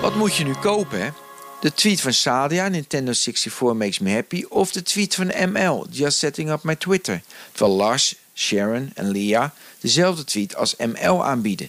Wat 0.00 0.14
moet 0.14 0.36
je 0.36 0.44
nu 0.44 0.54
kopen, 0.54 1.00
hè? 1.00 1.08
De 1.60 1.74
tweet 1.74 2.00
van 2.00 2.12
Sadia, 2.12 2.68
Nintendo 2.68 3.12
64 3.12 3.74
makes 3.74 3.98
me 3.98 4.10
happy... 4.12 4.44
of 4.48 4.72
de 4.72 4.82
tweet 4.82 5.14
van 5.14 5.32
ML, 5.50 5.86
just 5.90 6.18
setting 6.18 6.50
up 6.50 6.62
my 6.62 6.76
Twitter. 6.76 7.22
Terwijl 7.52 7.76
Lars, 7.76 8.14
Sharon 8.34 8.90
en 8.94 9.10
Leah 9.10 9.50
dezelfde 9.80 10.24
tweet 10.24 10.56
als 10.56 10.76
ML 10.76 11.24
aanbieden. 11.24 11.68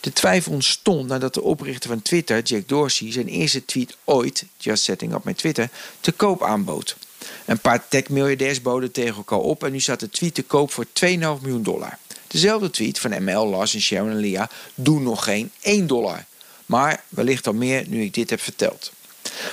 De 0.00 0.12
twijfel 0.12 0.52
ontstond 0.52 1.06
nadat 1.08 1.34
de 1.34 1.42
oprichter 1.42 1.90
van 1.90 2.02
Twitter, 2.02 2.42
Jack 2.42 2.68
Dorsey... 2.68 3.12
zijn 3.12 3.28
eerste 3.28 3.64
tweet 3.64 3.96
ooit, 4.04 4.44
just 4.56 4.82
setting 4.82 5.14
up 5.14 5.24
my 5.24 5.34
Twitter, 5.34 5.70
te 6.00 6.12
koop 6.12 6.42
aanbood. 6.42 6.96
Een 7.44 7.60
paar 7.60 7.88
tech-miljardairs 7.88 8.62
boden 8.62 8.92
tegen 8.92 9.16
elkaar 9.16 9.38
op... 9.38 9.64
en 9.64 9.72
nu 9.72 9.80
staat 9.80 10.00
de 10.00 10.10
tweet 10.10 10.34
te 10.34 10.42
koop 10.42 10.72
voor 10.72 10.86
2,5 10.86 11.10
miljoen 11.18 11.62
dollar. 11.62 11.98
Dezelfde 12.26 12.70
tweet 12.70 12.98
van 12.98 13.24
ML, 13.24 13.46
Lars 13.46 13.74
en 13.74 13.80
Sharon 13.80 14.10
en 14.10 14.20
Leah 14.20 14.48
doen 14.74 15.02
nog 15.02 15.24
geen 15.24 15.50
1 15.60 15.86
dollar... 15.86 16.26
Maar 16.68 17.02
wellicht 17.08 17.46
al 17.46 17.52
meer 17.52 17.84
nu 17.86 18.02
ik 18.02 18.14
dit 18.14 18.30
heb 18.30 18.40
verteld. 18.40 18.92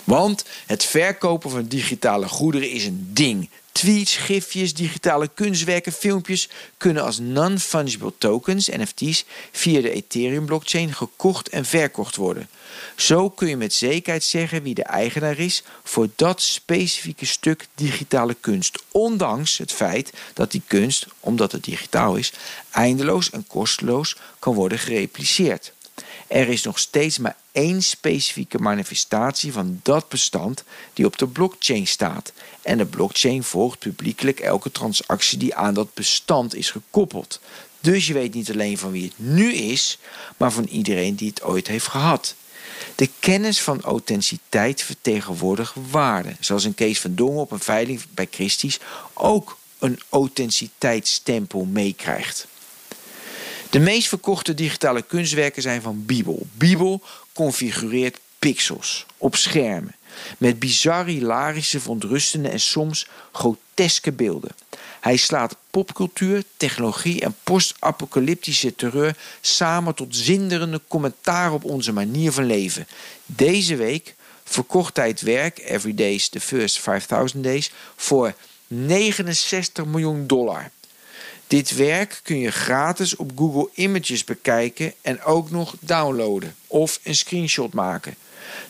Want 0.04 0.46
het 0.66 0.84
verkopen 0.84 1.50
van 1.50 1.66
digitale 1.68 2.28
goederen 2.28 2.70
is 2.70 2.86
een 2.86 3.10
ding. 3.14 3.50
Tweets, 3.72 4.16
gifjes, 4.16 4.74
digitale 4.74 5.30
kunstwerken, 5.34 5.92
filmpjes 5.92 6.50
kunnen 6.78 7.04
als 7.04 7.20
non-fungible 7.20 8.14
tokens, 8.18 8.68
NFT's, 8.68 9.26
via 9.52 9.82
de 9.82 9.92
Ethereum-blockchain 9.92 10.94
gekocht 10.94 11.50
en 11.50 11.66
verkocht 11.66 12.16
worden. 12.16 12.50
Zo 12.96 13.30
kun 13.30 13.48
je 13.48 13.58
met 13.58 13.74
zekerheid 13.74 14.24
zeggen 14.24 14.64
wie 14.64 14.74
de 14.74 14.84
eigenaar 14.84 15.40
is 15.40 15.64
voor 15.84 16.08
dat 16.16 16.42
specifieke 16.42 17.26
stuk 17.26 17.68
digitale 17.76 18.36
kunst. 18.40 18.84
Ondanks 18.92 19.58
het 19.58 19.72
feit 19.72 20.14
dat 20.34 20.52
die 20.52 20.62
kunst, 20.68 21.08
omdat 21.20 21.52
het 21.52 21.64
digitaal 21.64 22.16
is, 22.16 22.34
eindeloos 22.72 23.30
en 23.30 23.48
kosteloos 23.48 24.16
kan 24.40 24.54
worden 24.54 24.80
gerepliceerd. 24.80 25.74
Er 26.28 26.48
is 26.48 26.64
nog 26.64 26.80
steeds 26.80 27.18
maar 27.18 27.36
één 27.52 27.84
specifieke 27.84 28.60
manifestatie 28.60 29.52
van 29.52 29.80
dat 29.84 30.10
bestand 30.10 30.64
die 30.94 31.06
op 31.06 31.18
de 31.18 31.28
blockchain 31.28 31.88
staat. 31.88 32.34
En 32.62 32.78
de 32.78 32.86
blockchain 32.86 33.44
volgt 33.44 33.80
publiekelijk 33.80 34.40
elke 34.40 34.72
transactie 34.72 35.38
die 35.38 35.56
aan 35.56 35.74
dat 35.74 35.94
bestand 35.94 36.56
is 36.56 36.72
gekoppeld. 36.72 37.40
Dus 37.80 38.08
je 38.08 38.14
weet 38.14 38.34
niet 38.34 38.52
alleen 38.52 38.78
van 38.78 38.92
wie 38.92 39.04
het 39.04 39.14
nu 39.16 39.54
is, 39.54 39.98
maar 40.38 40.52
van 40.52 40.64
iedereen 40.64 41.16
die 41.16 41.30
het 41.30 41.44
ooit 41.44 41.68
heeft 41.68 41.88
gehad. 41.88 42.36
De 42.96 43.10
kennis 43.20 43.62
van 43.62 43.82
authenticiteit 43.82 44.82
vertegenwoordigt 44.82 45.74
waarde, 45.92 46.36
zoals 46.40 46.64
een 46.64 46.76
Kees 46.76 47.00
van 47.00 47.16
Dongen 47.16 47.42
op 47.42 47.52
een 47.52 47.60
veiling 47.60 48.02
bij 48.14 48.28
Christie's 48.32 48.80
ook 49.14 49.58
een 49.80 50.00
authenticiteitsstempel 50.10 51.66
meekrijgt. 51.66 52.48
De 53.76 53.82
meest 53.82 54.08
verkochte 54.08 54.54
digitale 54.54 55.02
kunstwerken 55.02 55.62
zijn 55.62 55.82
van 55.82 56.06
Bibel. 56.06 56.48
Bibel 56.52 57.02
configureert 57.34 58.20
pixels 58.40 59.06
op 59.18 59.36
schermen 59.36 59.96
met 60.38 60.60
bizarre, 60.60 61.12
hilarische, 61.12 61.80
verontrustende 61.80 62.50
en 62.50 62.60
soms 62.60 63.08
groteske 63.32 64.12
beelden. 64.12 64.52
Hij 65.02 65.18
slaat 65.18 65.58
popcultuur, 65.72 66.44
technologie 66.58 67.22
en 67.22 67.36
post-apocalyptische 67.44 68.76
terreur 68.76 69.18
samen 69.42 69.96
tot 69.96 70.16
zinderende 70.16 70.82
commentaar 70.88 71.54
op 71.54 71.64
onze 71.64 71.92
manier 71.92 72.32
van 72.32 72.46
leven. 72.46 72.88
Deze 73.26 73.76
week 73.76 74.16
verkocht 74.44 74.96
hij 74.96 75.08
het 75.08 75.22
werk 75.22 75.60
Every 75.60 75.94
Day's 75.94 76.30
The 76.30 76.40
First 76.40 76.80
5000 76.80 77.44
Days 77.44 77.72
voor 77.96 78.34
69 78.68 79.86
miljoen 79.86 80.28
dollar. 80.28 80.72
Dit 81.48 81.76
werk 81.76 82.20
kun 82.24 82.40
je 82.40 82.52
gratis 82.52 83.16
op 83.16 83.32
Google 83.36 83.70
Images 83.74 84.24
bekijken 84.24 84.94
en 85.02 85.24
ook 85.24 85.52
nog 85.52 85.76
downloaden 85.80 86.56
of 86.68 87.00
een 87.04 87.16
screenshot 87.16 87.74
maken. 87.74 88.16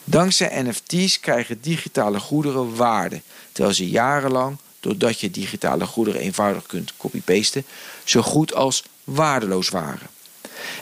Dankzij 0.04 0.62
NFT's 0.64 1.20
krijgen 1.20 1.62
digitale 1.62 2.20
goederen 2.20 2.76
waarde, 2.76 3.22
terwijl 3.52 3.76
ze 3.76 3.90
jarenlang, 3.90 4.58
doordat 4.80 5.20
je 5.20 5.32
digitale 5.32 5.86
goederen 5.86 6.22
eenvoudig 6.22 6.66
kunt 6.66 6.94
copy-pasten, 6.98 7.66
zo 8.04 8.22
goed 8.22 8.54
als 8.54 8.84
waardeloos 9.04 9.70
waren. 9.70 10.08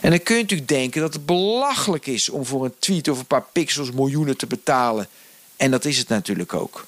En 0.00 0.10
dan 0.10 0.22
kun 0.22 0.36
je 0.36 0.42
natuurlijk 0.42 0.68
denken 0.68 1.00
dat 1.00 1.14
het 1.14 1.26
belachelijk 1.26 2.06
is 2.06 2.28
om 2.28 2.44
voor 2.46 2.64
een 2.64 2.74
tweet 2.78 3.08
of 3.08 3.18
een 3.18 3.26
paar 3.26 3.46
pixels 3.52 3.90
miljoenen 3.90 4.36
te 4.36 4.46
betalen. 4.46 5.08
En 5.56 5.70
dat 5.70 5.84
is 5.84 5.98
het 5.98 6.08
natuurlijk 6.08 6.54
ook. 6.54 6.86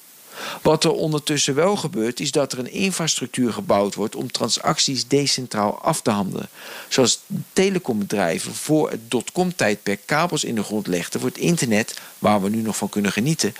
Wat 0.61 0.83
er 0.83 0.91
ondertussen 0.91 1.55
wel 1.55 1.75
gebeurt, 1.75 2.19
is 2.19 2.31
dat 2.31 2.51
er 2.51 2.59
een 2.59 2.71
infrastructuur 2.71 3.53
gebouwd 3.53 3.95
wordt 3.95 4.15
om 4.15 4.31
transacties 4.31 5.07
decentraal 5.07 5.79
af 5.81 6.01
te 6.01 6.09
handelen. 6.09 6.49
Zoals 6.87 7.19
telecombedrijven 7.53 8.53
voor 8.53 8.89
het 8.89 9.11
dotcom-tijdperk 9.11 10.01
kabels 10.05 10.43
in 10.43 10.55
de 10.55 10.63
grond 10.63 10.87
legden 10.87 11.19
voor 11.19 11.29
het 11.29 11.39
internet, 11.39 11.99
waar 12.19 12.41
we 12.41 12.49
nu 12.49 12.61
nog 12.61 12.77
van 12.77 12.89
kunnen 12.89 13.11
genieten, 13.11 13.55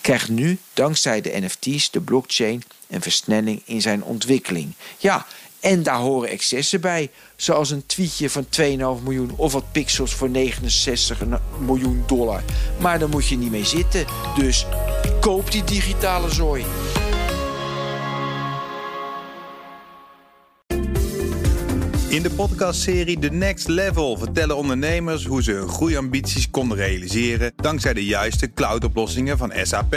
krijgt 0.00 0.28
nu, 0.28 0.58
dankzij 0.74 1.20
de 1.20 1.40
NFT's, 1.40 1.90
de 1.90 2.00
blockchain, 2.00 2.62
een 2.88 3.02
versnelling 3.02 3.62
in 3.64 3.80
zijn 3.80 4.02
ontwikkeling. 4.02 4.72
Ja, 4.98 5.26
en 5.62 5.82
daar 5.82 5.98
horen 5.98 6.28
excessen 6.28 6.80
bij, 6.80 7.10
zoals 7.36 7.70
een 7.70 7.86
tweetje 7.86 8.30
van 8.30 8.44
2,5 8.44 9.02
miljoen 9.02 9.32
of 9.36 9.52
wat 9.52 9.72
pixels 9.72 10.14
voor 10.14 10.30
69 10.30 11.22
miljoen 11.58 12.04
dollar. 12.06 12.42
Maar 12.80 12.98
daar 12.98 13.08
moet 13.08 13.28
je 13.28 13.36
niet 13.36 13.50
mee 13.50 13.64
zitten, 13.64 14.04
dus 14.36 14.66
koop 15.20 15.50
die 15.50 15.64
digitale 15.64 16.30
zooi. 16.30 16.64
In 22.08 22.22
de 22.22 22.30
podcastserie 22.30 23.18
The 23.18 23.28
Next 23.28 23.68
Level 23.68 24.18
vertellen 24.18 24.56
ondernemers 24.56 25.24
hoe 25.24 25.42
ze 25.42 25.52
hun 25.52 25.68
groeiambities 25.68 26.50
konden 26.50 26.76
realiseren 26.76 27.52
dankzij 27.56 27.94
de 27.94 28.04
juiste 28.04 28.52
cloudoplossingen 28.52 29.38
van 29.38 29.52
SAP. 29.62 29.96